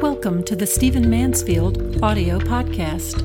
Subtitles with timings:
[0.00, 3.18] Welcome to the Stephen Mansfield audio podcast.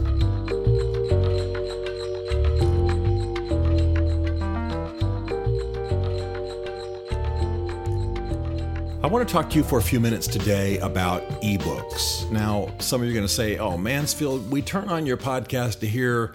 [9.03, 12.27] I want to talk to you for a few minutes today about ebooks.
[12.31, 15.79] Now, some of you are going to say, Oh, Mansfield, we turn on your podcast
[15.81, 16.33] to hear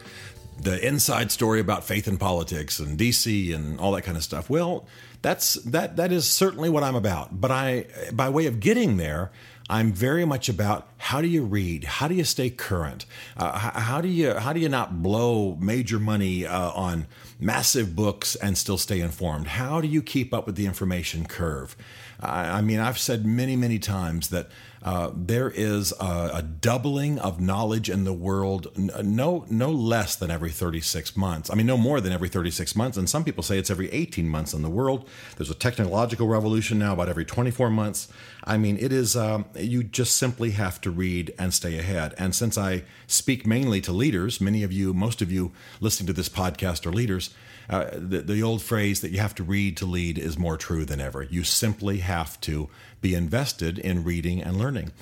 [0.60, 4.48] the inside story about faith and politics and DC and all that kind of stuff.
[4.48, 4.86] Well,
[5.22, 7.40] that's that that is certainly what I'm about.
[7.40, 9.30] But I by way of getting there,
[9.68, 13.04] I'm very much about how do you read, how do you stay current,
[13.36, 17.06] uh, how do you how do you not blow major money uh, on
[17.38, 19.48] massive books and still stay informed?
[19.48, 21.76] How do you keep up with the information curve?
[22.20, 24.48] I, I mean, I've said many many times that
[24.82, 30.30] uh, there is a, a, doubling of knowledge in the world, no no less than
[30.30, 31.50] every 36 months.
[31.50, 32.96] I mean, no more than every 36 months.
[32.96, 35.08] And some people say it's every 18 months in the world.
[35.36, 38.08] There's a technological revolution now about every 24 months.
[38.44, 42.14] I mean, it is um, you just simply have to read and stay ahead.
[42.16, 46.12] And since I speak mainly to leaders, many of you, most of you listening to
[46.12, 47.30] this podcast are leaders.
[47.68, 50.84] Uh, the, the old phrase that you have to read to lead is more true
[50.84, 51.22] than ever.
[51.22, 52.68] You simply have to
[53.00, 54.92] be invested in reading and learning.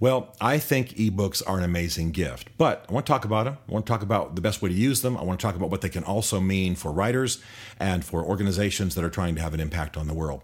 [0.00, 3.58] Well, I think ebooks are an amazing gift, but I want to talk about them.
[3.68, 5.16] I want to talk about the best way to use them.
[5.16, 7.42] I want to talk about what they can also mean for writers
[7.78, 10.42] and for organizations that are trying to have an impact on the world.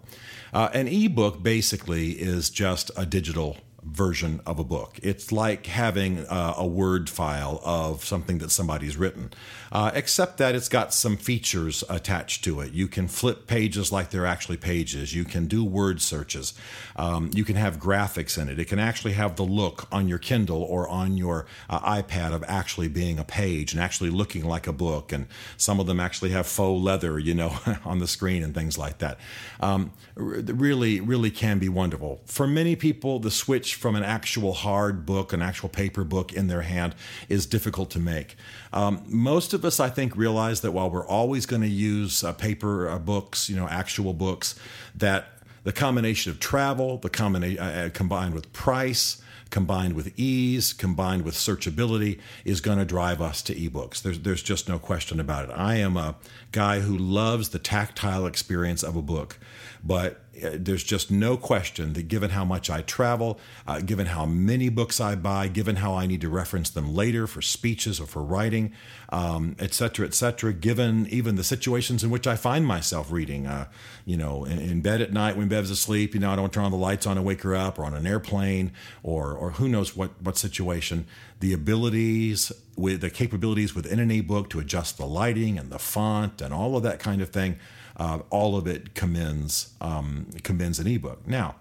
[0.53, 4.99] Uh, an ebook basically is just a digital version of a book.
[5.03, 9.33] It's like having uh, a Word file of something that somebody's written,
[9.73, 12.73] uh, except that it's got some features attached to it.
[12.73, 15.15] You can flip pages like they're actually pages.
[15.15, 16.55] You can do word searches.
[16.97, 18.59] Um, you can have graphics in it.
[18.59, 22.45] It can actually have the look on your Kindle or on your uh, iPad of
[22.47, 25.13] actually being a page and actually looking like a book.
[25.13, 28.77] And some of them actually have faux leather, you know, on the screen and things
[28.77, 29.19] like that.
[29.61, 32.21] Um, really, really can be wonderful.
[32.27, 36.33] For many people, the switch switch from an actual hard book, an actual paper book
[36.33, 36.95] in their hand
[37.29, 38.37] is difficult to make.
[38.73, 42.33] Um, most of us, I think, realize that while we're always going to use uh,
[42.33, 44.55] paper uh, books, you know, actual books,
[44.95, 45.27] that
[45.65, 51.23] the combination of travel, the combination uh, uh, combined with price, combined with ease, combined
[51.25, 54.01] with searchability, is going to drive us to ebooks.
[54.01, 55.53] There's, there's just no question about it.
[55.53, 56.15] I am a
[56.53, 59.39] guy who loves the tactile experience of a book,
[59.83, 64.69] but there's just no question that given how much I travel, uh, given how many
[64.69, 68.23] books I buy, given how I need to reference them later for speeches or for
[68.23, 68.73] writing,
[69.11, 73.47] um, et cetera, et cetera, given even the situations in which I find myself reading,
[73.47, 73.67] uh,
[74.05, 76.65] you know, in, in, bed at night when Bev's asleep, you know, I don't turn
[76.65, 79.69] on the lights on to wake her up, or on an airplane, or, or who
[79.69, 81.07] knows what, what situation,
[81.41, 86.41] the abilities with the capabilities within an ebook to adjust the lighting and the font
[86.41, 87.57] and all of that kind of thing
[87.97, 91.27] uh, all of it commends um, commends an ebook.
[91.27, 91.57] Now,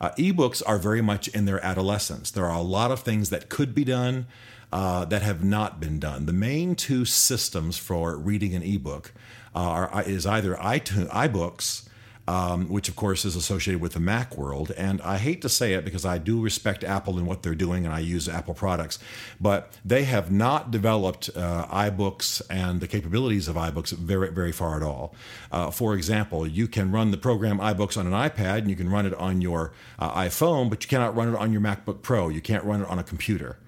[0.00, 2.30] uh, ebooks are very much in their adolescence.
[2.30, 4.26] There are a lot of things that could be done
[4.72, 6.24] uh, that have not been done.
[6.24, 9.12] The main two systems for reading an ebook
[9.54, 11.88] are is either iTunes, iBooks
[12.28, 14.70] um, which of course is associated with the Mac world.
[14.76, 17.84] And I hate to say it because I do respect Apple and what they're doing,
[17.84, 18.98] and I use Apple products,
[19.40, 24.76] but they have not developed uh, iBooks and the capabilities of iBooks very, very far
[24.76, 25.14] at all.
[25.50, 28.88] Uh, for example, you can run the program iBooks on an iPad, and you can
[28.88, 32.28] run it on your uh, iPhone, but you cannot run it on your MacBook Pro.
[32.28, 33.58] You can't run it on a computer.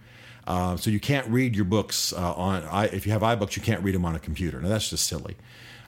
[0.47, 2.63] Uh, so you can't read your books uh, on.
[2.65, 4.61] I, if you have iBooks, you can't read them on a computer.
[4.61, 5.37] Now that's just silly.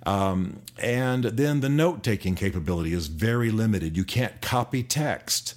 [0.07, 3.97] Um, and then the note taking capability is very limited.
[3.97, 5.57] You can't copy text.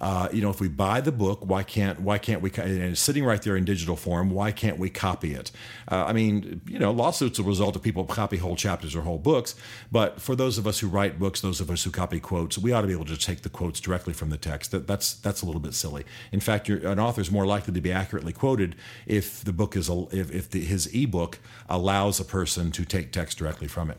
[0.00, 2.50] Uh, you know, if we buy the book, why can't why can't we?
[2.56, 4.30] And it's sitting right there in digital form.
[4.30, 5.52] Why can't we copy it?
[5.90, 9.18] Uh, I mean, you know, lawsuits a result of people copy whole chapters or whole
[9.18, 9.54] books.
[9.92, 12.72] But for those of us who write books, those of us who copy quotes, we
[12.72, 14.70] ought to be able to take the quotes directly from the text.
[14.70, 16.04] That, that's that's a little bit silly.
[16.32, 19.90] In fact, an author is more likely to be accurately quoted if the book is
[19.90, 23.98] a, if, if the, his ebook allows a person to take text directly from it.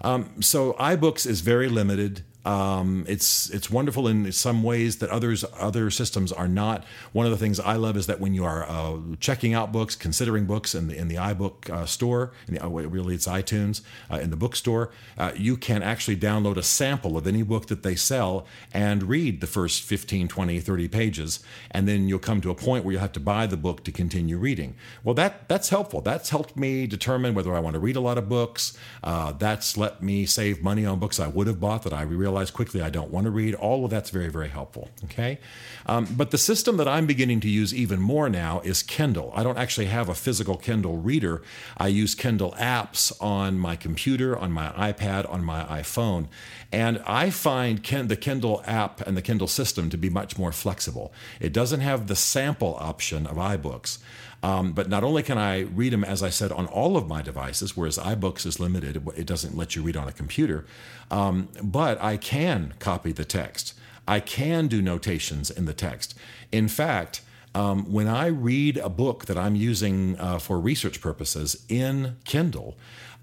[0.00, 2.22] Um, so iBooks is very limited.
[2.48, 6.82] Um, it's it's wonderful in some ways that others other systems are not.
[7.12, 9.94] One of the things I love is that when you are uh, checking out books,
[9.94, 13.82] considering books in the in the iBook uh, store, in the, uh, really it's iTunes
[14.10, 17.82] uh, in the bookstore, uh, you can actually download a sample of any book that
[17.82, 21.40] they sell and read the first 15, 20, 30 pages,
[21.70, 23.92] and then you'll come to a point where you have to buy the book to
[23.92, 24.74] continue reading.
[25.04, 26.00] Well, that that's helpful.
[26.00, 28.74] That's helped me determine whether I want to read a lot of books.
[29.04, 32.37] Uh, that's let me save money on books I would have bought that I realized
[32.38, 33.54] realize quickly I don't want to read.
[33.56, 34.90] All of that's very, very helpful.
[35.04, 35.38] Okay.
[35.86, 39.32] Um, but the system that I'm beginning to use even more now is Kindle.
[39.34, 41.42] I don't actually have a physical Kindle reader.
[41.76, 46.28] I use Kindle apps on my computer, on my iPad, on my iPhone.
[46.70, 50.52] And I find Ken, the Kindle app and the Kindle system to be much more
[50.52, 51.12] flexible.
[51.40, 53.98] It doesn't have the sample option of iBooks.
[54.40, 57.22] Um, but not only can I read them, as I said, on all of my
[57.22, 60.64] devices, whereas iBooks is limited, it doesn't let you read on a computer,
[61.10, 63.74] um, but I can copy the text.
[64.06, 66.14] I can do notations in the text.
[66.52, 67.22] In fact,
[67.54, 72.76] um, when I read a book that I'm using uh, for research purposes in Kindle,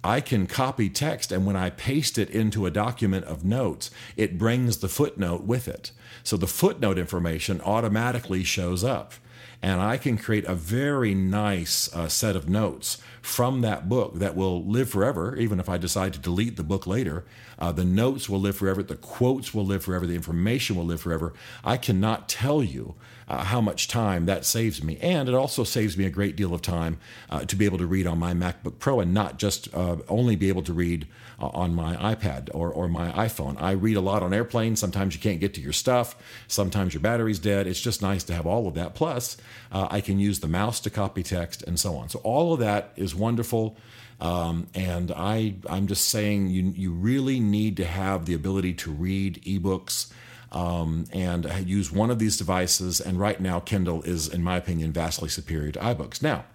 [0.06, 4.38] I can copy text, and when I paste it into a document of notes, it
[4.38, 5.92] brings the footnote with it.
[6.24, 9.13] So the footnote information automatically shows up
[9.62, 14.36] and I can create a very nice uh, set of notes from that book that
[14.36, 17.25] will live forever, even if I decide to delete the book later.
[17.58, 21.01] Uh, the notes will live forever, the quotes will live forever, the information will live
[21.01, 21.34] forever.
[21.63, 22.94] I cannot tell you
[23.28, 25.00] uh, how much time that saves me.
[25.01, 27.00] And it also saves me a great deal of time
[27.30, 29.74] uh, to be able to read on my MacBook Pro and not just
[30.08, 31.08] only be able to read
[31.40, 33.62] uh, on my iPad or, or my iPhone.
[33.62, 34.80] I read a lot on airplanes.
[34.80, 36.16] Sometimes you can't get to your stuff,
[36.48, 37.68] sometimes your battery's dead.
[37.68, 38.96] It's just nice to have all of that.
[38.96, 39.38] Plus,
[39.72, 42.10] uh, I can use the mouse to copy text and so on.
[42.10, 43.78] So, all of that is wonderful.
[44.22, 48.92] Um, and I, I'm just saying you, you really need to have the ability to
[48.92, 50.12] read ebooks
[50.52, 53.02] um, and use one of these devices.
[53.02, 56.22] And right now, Kindle is, in my opinion, vastly superior to iBooks.
[56.22, 56.46] Now,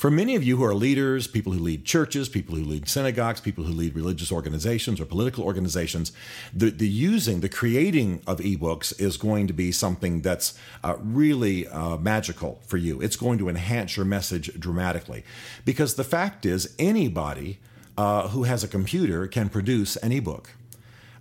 [0.00, 3.38] for many of you who are leaders, people who lead churches, people who lead synagogues,
[3.38, 6.10] people who lead religious organizations or political organizations,
[6.54, 11.68] the, the using, the creating of ebooks is going to be something that's uh, really
[11.68, 12.98] uh, magical for you.
[13.02, 15.22] It's going to enhance your message dramatically.
[15.66, 17.58] Because the fact is, anybody
[17.98, 20.52] uh, who has a computer can produce an ebook.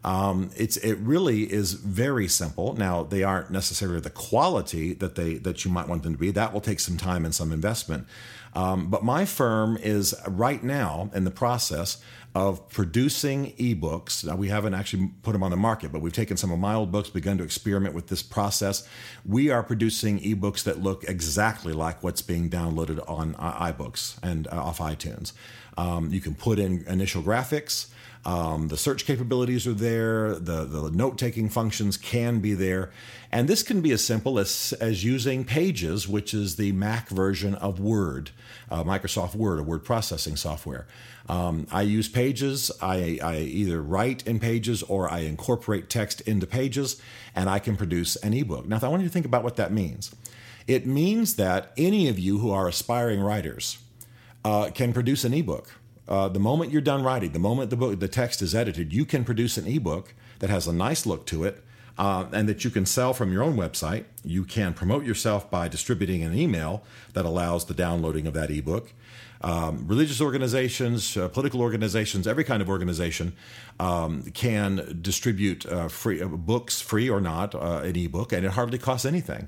[0.04, 2.74] Um, it's it really is very simple.
[2.74, 6.32] Now they aren't necessarily the quality that they that you might want them to be.
[6.32, 8.08] That will take some time and some investment.
[8.54, 12.02] Um, but my firm is right now in the process
[12.36, 14.24] of producing ebooks.
[14.24, 16.76] Now, we haven't actually put them on the market, but we've taken some of my
[16.76, 18.88] old books, begun to experiment with this process.
[19.26, 24.48] We are producing ebooks that look exactly like what's being downloaded on uh, iBooks and
[24.48, 25.34] uh, off iTunes.
[25.78, 27.88] Um, you can put in initial graphics.
[28.26, 30.36] Um, the search capabilities are there.
[30.36, 32.92] The, the note taking functions can be there.
[33.32, 37.56] And this can be as simple as, as using Pages, which is the Mac version
[37.56, 38.32] of Word,
[38.70, 40.86] uh, Microsoft Word, a word processing software.
[41.30, 42.72] Um, I use Pages.
[42.82, 47.02] I, I either write in Pages or I incorporate text into Pages,
[47.36, 48.68] and I can produce an ebook.
[48.68, 50.14] Now, I want you to think about what that means.
[50.68, 53.78] It means that any of you who are aspiring writers
[54.44, 55.72] uh, can produce an ebook
[56.10, 59.06] uh, the moment you're done writing, the moment the book, the text is edited, you
[59.06, 61.64] can produce an ebook that has a nice look to it,
[62.00, 64.06] uh, and that you can sell from your own website.
[64.24, 66.84] You can promote yourself by distributing an email
[67.14, 68.94] that allows the downloading of that ebook.
[69.42, 73.34] Um, religious organizations, uh, political organizations, every kind of organization
[73.80, 78.52] um, can distribute uh, free uh, books, free or not, uh, an ebook, and it
[78.52, 79.48] hardly costs anything.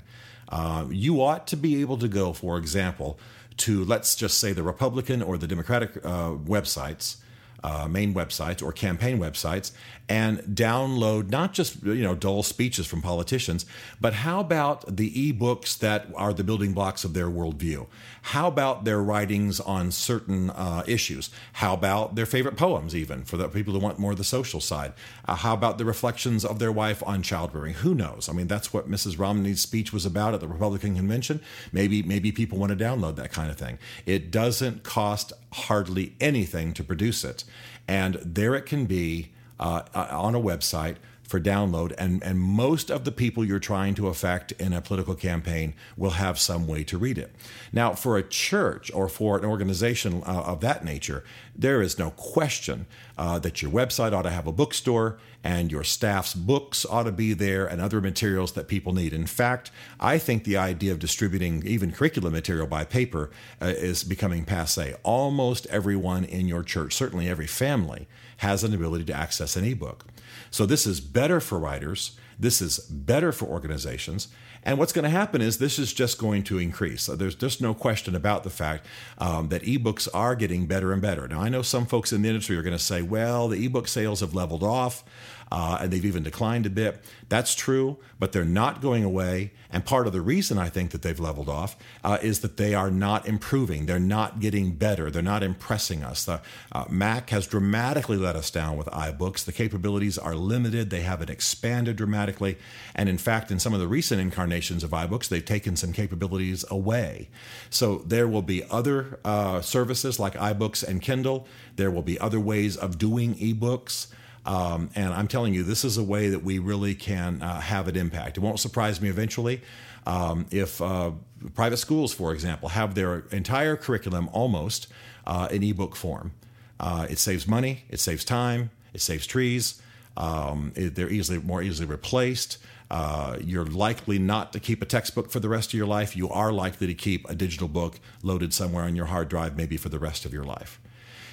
[0.52, 3.18] Uh, you ought to be able to go, for example,
[3.56, 7.16] to let's just say the Republican or the Democratic uh, websites,
[7.62, 9.72] uh, main websites or campaign websites,
[10.08, 13.64] and download not just you know dull speeches from politicians,
[14.00, 17.86] but how about the ebooks that are the building blocks of their worldview?
[18.22, 21.30] How about their writings on certain uh, issues?
[21.54, 24.60] How about their favorite poems, even for the people who want more of the social
[24.60, 24.92] side?
[25.24, 27.74] Uh, how about the reflections of their wife on childbearing?
[27.74, 28.28] Who knows?
[28.28, 29.18] I mean, that's what Mrs.
[29.18, 31.40] Romney's speech was about at the Republican convention.
[31.72, 33.78] Maybe maybe people want to download that kind of thing.
[34.06, 37.44] It doesn't cost hardly anything to produce it,
[37.88, 40.96] and there it can be uh, uh on a website
[41.32, 41.94] for download.
[41.96, 46.10] And, and most of the people you're trying to affect in a political campaign will
[46.10, 47.34] have some way to read it.
[47.72, 52.10] Now, for a church or for an organization uh, of that nature, there is no
[52.10, 52.86] question
[53.18, 57.12] uh, that your website ought to have a bookstore and your staff's books ought to
[57.12, 59.12] be there and other materials that people need.
[59.12, 63.30] In fact, I think the idea of distributing even curriculum material by paper
[63.60, 64.94] uh, is becoming passe.
[65.02, 68.06] Almost everyone in your church, certainly every family,
[68.38, 70.06] has an ability to access an ebook.
[70.50, 74.28] So this is better for writers This is better for organizations.
[74.64, 77.06] And what's going to happen is this is just going to increase.
[77.06, 78.86] There's just no question about the fact
[79.18, 81.26] um, that ebooks are getting better and better.
[81.26, 83.88] Now, I know some folks in the industry are going to say, well, the ebook
[83.88, 85.02] sales have leveled off
[85.50, 87.02] uh, and they've even declined a bit.
[87.28, 89.52] That's true, but they're not going away.
[89.70, 92.74] And part of the reason I think that they've leveled off uh, is that they
[92.74, 93.86] are not improving.
[93.86, 95.10] They're not getting better.
[95.10, 96.24] They're not impressing us.
[96.24, 99.44] The uh, Mac has dramatically let us down with iBooks.
[99.44, 100.90] The capabilities are limited.
[100.90, 102.58] They haven't expanded dramatically.
[102.94, 106.64] And in fact, in some of the recent incarnations of iBooks, they've taken some capabilities
[106.70, 107.30] away.
[107.70, 111.46] So there will be other uh, services like iBooks and Kindle.
[111.76, 114.08] There will be other ways of doing ebooks.
[114.44, 117.88] Um, and I'm telling you, this is a way that we really can uh, have
[117.88, 118.36] an impact.
[118.36, 119.60] It won't surprise me eventually
[120.06, 121.12] um, if uh,
[121.54, 124.88] private schools, for example, have their entire curriculum almost
[125.26, 126.32] uh, in ebook form.
[126.80, 129.80] Uh, it saves money, it saves time, it saves trees.
[130.16, 132.58] Um, it, they're easily more easily replaced.
[132.90, 136.14] Uh, you're likely not to keep a textbook for the rest of your life.
[136.14, 139.78] You are likely to keep a digital book loaded somewhere on your hard drive, maybe
[139.78, 140.78] for the rest of your life.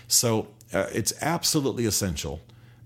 [0.07, 2.39] So uh, it's absolutely essential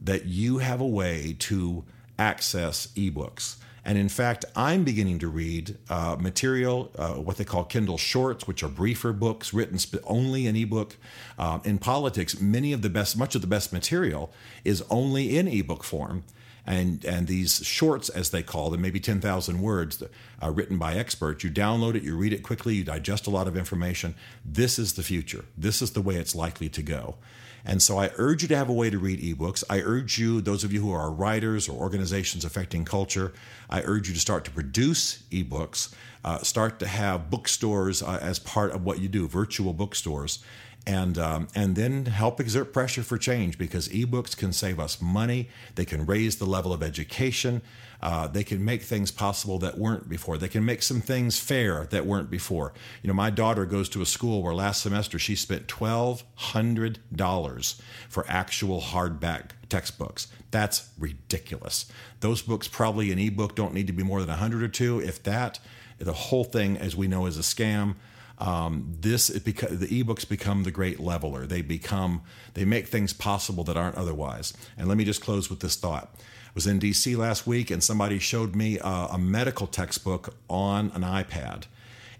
[0.03, 1.83] that you have a way to
[2.19, 3.57] access ebooks.
[3.85, 8.47] And in fact, I'm beginning to read uh, material, uh, what they call Kindle Shorts,
[8.47, 10.95] which are briefer books written sp- only in ebook.
[11.37, 14.31] Um, in politics, many of the best, much of the best material
[14.63, 16.23] is only in ebook form.
[16.65, 20.01] And, and these shorts, as they call them, maybe 10,000 words,
[20.41, 21.43] uh, written by experts.
[21.43, 24.15] You download it, you read it quickly, you digest a lot of information.
[24.45, 25.43] This is the future.
[25.57, 27.15] This is the way it's likely to go.
[27.65, 29.63] And so I urge you to have a way to read ebooks.
[29.69, 33.33] I urge you, those of you who are writers or organizations affecting culture,
[33.69, 35.93] I urge you to start to produce ebooks,
[36.23, 40.39] uh, start to have bookstores uh, as part of what you do, virtual bookstores.
[40.85, 45.47] And, um, and then help exert pressure for change because ebooks can save us money.
[45.75, 47.61] They can raise the level of education.
[48.01, 50.37] Uh, they can make things possible that weren't before.
[50.37, 52.73] They can make some things fair that weren't before.
[53.01, 58.25] You know, my daughter goes to a school where last semester she spent $1,200 for
[58.27, 60.27] actual hardback textbooks.
[60.51, 61.91] That's ridiculous.
[62.19, 65.23] Those books, probably an ebook, don't need to be more than 100 or two, if
[65.23, 65.59] that.
[65.99, 67.95] The whole thing, as we know, is a scam.
[68.39, 71.45] Um, this beca- the ebooks become the great leveler.
[71.45, 72.23] They become
[72.55, 74.53] they make things possible that aren't otherwise.
[74.77, 77.83] And let me just close with this thought I was in DC last week and
[77.83, 81.65] somebody showed me a, a medical textbook on an iPad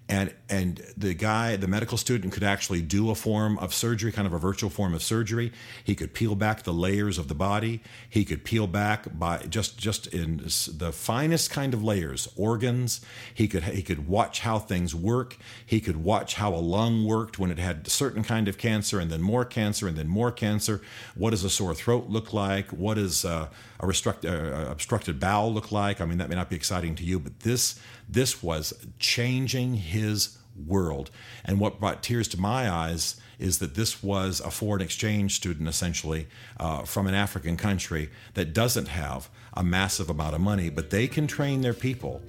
[0.10, 4.28] and and the guy the medical student could actually do a form of surgery kind
[4.28, 5.52] of a virtual form of surgery.
[5.84, 7.82] He could peel back the layers of the body.
[8.10, 13.00] He could peel back by just just in the finest kind of layers organs.
[13.34, 15.38] He could he could watch how things work.
[15.66, 19.00] He could watch how a lung worked when it had a certain kind of cancer
[19.00, 20.82] and then more cancer and then more cancer.
[21.16, 22.72] What does a sore throat look like?
[22.72, 23.48] What does uh,
[23.80, 26.02] a uh, obstructed bowel look like?
[26.02, 30.38] I mean that may not be exciting to you but this this was changing his
[30.56, 31.10] world.
[31.44, 35.68] And what brought tears to my eyes is that this was a foreign exchange student,
[35.68, 36.28] essentially,
[36.60, 41.08] uh, from an African country that doesn't have a massive amount of money, but they
[41.08, 42.22] can train their people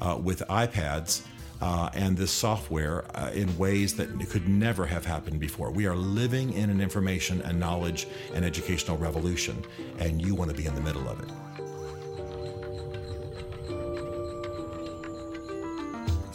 [0.00, 1.26] uh, with iPads.
[1.62, 5.70] Uh, and this software uh, in ways that could never have happened before.
[5.70, 9.62] We are living in an information and knowledge and educational revolution,
[9.98, 11.69] and you want to be in the middle of it.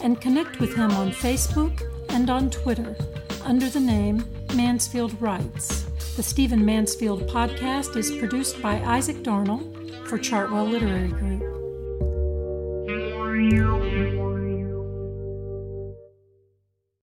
[0.00, 2.96] and connect with him on Facebook and on Twitter
[3.44, 4.24] under the name
[4.54, 5.82] Mansfield Writes.
[6.16, 9.58] The Stephen Mansfield podcast is produced by Isaac Darnell
[10.06, 11.42] for Chartwell Literary Group.